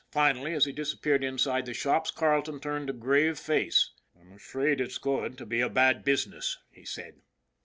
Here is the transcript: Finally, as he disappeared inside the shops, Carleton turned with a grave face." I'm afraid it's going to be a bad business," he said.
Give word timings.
Finally, 0.09 0.55
as 0.55 0.65
he 0.65 0.71
disappeared 0.71 1.23
inside 1.23 1.67
the 1.67 1.75
shops, 1.75 2.09
Carleton 2.09 2.59
turned 2.59 2.87
with 2.87 2.95
a 2.95 2.99
grave 2.99 3.37
face." 3.37 3.91
I'm 4.19 4.31
afraid 4.33 4.81
it's 4.81 4.97
going 4.97 5.35
to 5.35 5.45
be 5.45 5.61
a 5.61 5.69
bad 5.69 6.03
business," 6.03 6.57
he 6.71 6.85
said. 6.85 7.21